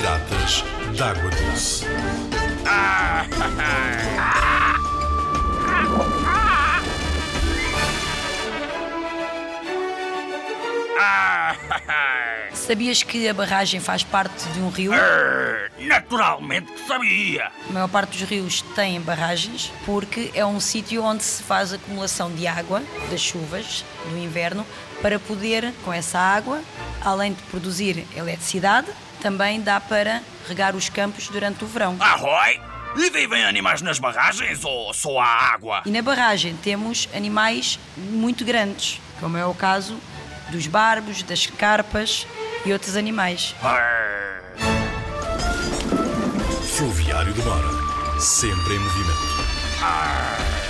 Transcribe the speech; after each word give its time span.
latas 0.00 0.64
de 0.92 1.02
água 1.02 1.30
doce. 1.30 1.86
Sabias 12.52 13.02
que 13.04 13.28
a 13.28 13.32
barragem 13.32 13.78
faz 13.78 14.02
parte 14.02 14.48
de 14.48 14.58
um 14.58 14.68
rio? 14.70 14.90
Naturalmente 15.78 16.72
que 16.72 16.86
sabia. 16.86 17.52
A 17.70 17.72
maior 17.72 17.88
parte 17.88 18.18
dos 18.18 18.28
rios 18.28 18.62
tem 18.74 19.00
barragens 19.00 19.72
porque 19.84 20.32
é 20.34 20.44
um 20.44 20.58
sítio 20.58 21.04
onde 21.04 21.22
se 21.22 21.44
faz 21.44 21.72
acumulação 21.72 22.28
de 22.32 22.44
água 22.46 22.82
das 23.08 23.20
chuvas 23.20 23.84
do 24.10 24.18
inverno 24.18 24.66
para 25.00 25.18
poder, 25.20 25.72
com 25.84 25.92
essa 25.92 26.18
água, 26.18 26.60
além 27.00 27.34
de 27.34 27.42
produzir 27.44 28.04
eletricidade, 28.16 28.88
também 29.26 29.60
dá 29.60 29.80
para 29.80 30.22
regar 30.46 30.76
os 30.76 30.88
campos 30.88 31.26
durante 31.26 31.64
o 31.64 31.66
verão. 31.66 31.96
Arroi! 31.98 32.60
E 32.94 33.10
vivem 33.10 33.44
animais 33.44 33.82
nas 33.82 33.98
barragens 33.98 34.64
ou 34.64 34.94
só 34.94 35.18
há 35.18 35.52
água? 35.52 35.82
E 35.84 35.90
na 35.90 36.00
barragem 36.00 36.54
temos 36.62 37.08
animais 37.12 37.76
muito 37.96 38.44
grandes, 38.44 39.00
como 39.18 39.36
é 39.36 39.44
o 39.44 39.52
caso 39.52 39.98
dos 40.50 40.68
barbos, 40.68 41.24
das 41.24 41.44
carpas 41.44 42.24
e 42.64 42.72
outros 42.72 42.94
animais. 42.94 43.52
Arr. 43.64 44.44
Fluviário 46.76 47.34
do 47.34 47.44
Mar. 47.44 48.20
Sempre 48.20 48.76
em 48.76 48.78
movimento. 48.78 49.82
Arr. 49.82 50.65